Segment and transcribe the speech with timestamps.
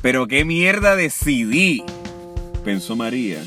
[0.00, 1.82] Pero qué mierda decidí,
[2.64, 3.42] pensó María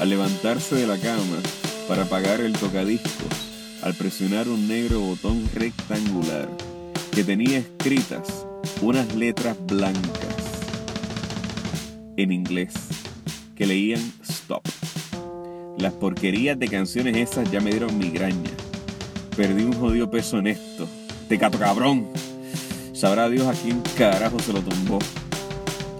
[0.00, 1.38] al levantarse de la cama
[1.86, 6.48] para apagar el tocadiscos al presionar un negro botón rectangular
[7.12, 8.46] que tenía escritas
[8.80, 10.36] unas letras blancas
[12.16, 12.74] en inglés
[13.54, 14.66] que leían stop.
[15.78, 18.50] Las porquerías de canciones esas ya me dieron migraña.
[19.36, 20.88] Perdí un jodido peso en esto.
[21.28, 22.08] Te cabrón.
[22.92, 24.98] Sabrá Dios a quién carajo se lo tumbó.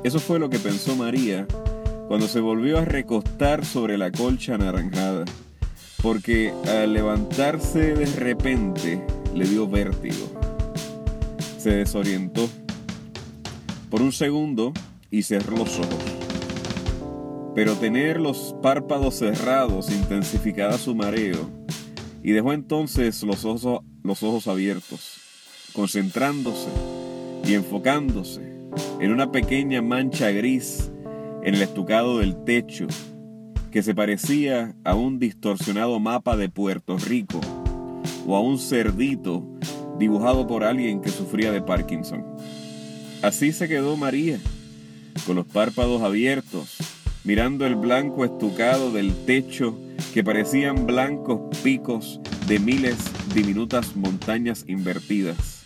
[0.05, 1.47] Eso fue lo que pensó María
[2.09, 5.25] cuando se volvió a recostar sobre la colcha anaranjada,
[6.03, 10.29] porque al levantarse de repente le dio vértigo.
[11.57, 12.49] Se desorientó
[13.91, 14.73] por un segundo
[15.09, 16.05] y cerró los ojos.
[17.55, 21.49] Pero tener los párpados cerrados intensificaba su mareo
[22.25, 25.19] y dejó entonces los ojos, los ojos abiertos,
[25.73, 26.69] concentrándose
[27.45, 28.62] y enfocándose
[29.03, 30.93] en una pequeña mancha gris
[31.43, 32.87] en el estucado del techo,
[33.73, 37.41] que se parecía a un distorsionado mapa de Puerto Rico
[38.29, 39.45] o a un cerdito
[39.99, 42.25] dibujado por alguien que sufría de Parkinson.
[43.23, 44.39] Así se quedó María,
[45.27, 46.77] con los párpados abiertos,
[47.25, 49.77] mirando el blanco estucado del techo
[50.15, 52.99] que parecían blancos picos de miles
[53.35, 55.65] diminutas montañas invertidas.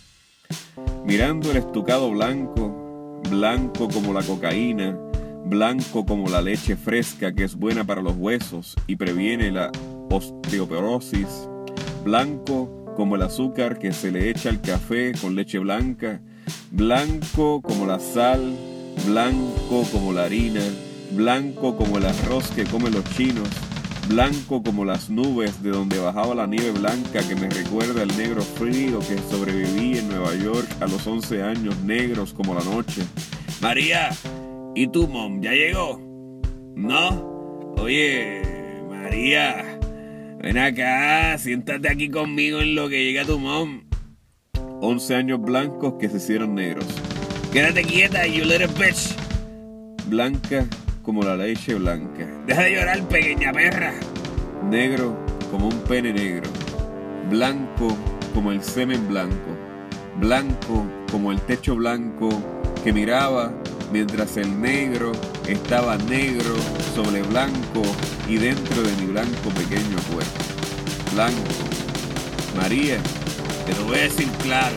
[1.05, 2.76] Mirando el estucado blanco,
[3.29, 4.97] blanco como la cocaína,
[5.45, 9.71] blanco como la leche fresca que es buena para los huesos y previene la
[10.09, 11.49] osteoporosis,
[12.03, 16.21] blanco como el azúcar que se le echa al café con leche blanca,
[16.71, 18.55] blanco como la sal,
[19.05, 20.63] blanco como la harina,
[21.11, 23.49] blanco como el arroz que comen los chinos,
[24.07, 28.41] blanco como las nubes de donde bajaba la nieve blanca que me recuerda el negro
[28.41, 33.03] frío que sobreviví en Nueva York a los 11 años negros como la noche.
[33.61, 34.09] María,
[34.79, 35.99] ¿Y tu mom ya llegó?
[36.75, 37.73] ¿No?
[37.79, 38.43] Oye,
[38.87, 39.79] María,
[40.37, 43.81] ven acá, siéntate aquí conmigo en lo que llega tu mom.
[44.81, 46.85] 11 años blancos que se hicieron negros.
[47.51, 49.15] Quédate quieta, you little bitch.
[50.05, 50.67] Blanca
[51.07, 52.27] como la leche blanca.
[52.45, 53.93] Deja de llorar, pequeña perra.
[54.69, 55.17] Negro
[55.49, 56.49] como un pene negro.
[57.29, 57.95] Blanco
[58.33, 59.55] como el semen blanco.
[60.19, 62.27] Blanco como el techo blanco
[62.83, 63.53] que miraba
[63.93, 65.13] mientras el negro
[65.47, 66.57] estaba negro
[66.93, 67.83] sobre blanco
[68.27, 70.43] y dentro de mi blanco pequeño cuerpo.
[71.13, 71.53] Blanco.
[72.57, 72.97] María,
[73.65, 74.75] te lo voy a decir claro,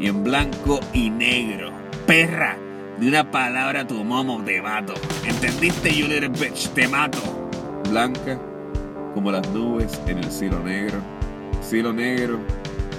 [0.00, 1.72] y en blanco y negro.
[2.06, 2.56] Perra,
[3.00, 4.94] de una palabra a tu momo te mato.
[5.24, 6.68] ¿Entendiste, you little bitch?
[6.70, 7.18] Te mato.
[7.88, 8.38] Blanca
[9.14, 11.00] como las nubes en el cielo negro.
[11.62, 12.38] Cielo negro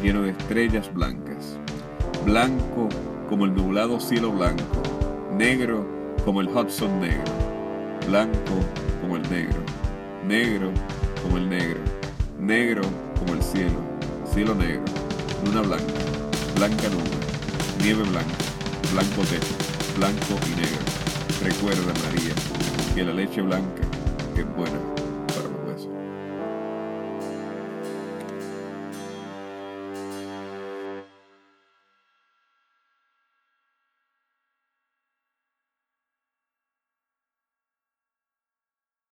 [0.01, 1.57] lleno de estrellas blancas.
[2.25, 2.89] Blanco
[3.29, 4.89] como el nublado cielo blanco
[5.39, 5.87] negro
[6.25, 7.23] como el Hudson negro,
[8.05, 8.53] blanco
[9.01, 9.61] como el negro,
[10.27, 10.69] negro
[11.23, 11.79] como el negro,
[12.37, 12.81] negro
[13.17, 13.79] como el cielo,
[14.33, 14.83] cielo negro,
[15.45, 15.93] luna blanca,
[16.57, 18.35] blanca nube, nieve blanca,
[18.91, 19.55] blanco techo,
[19.99, 20.79] blanco y negro.
[21.43, 22.33] Recuerda, María,
[22.95, 23.81] que la leche blanca
[24.37, 24.98] es buena.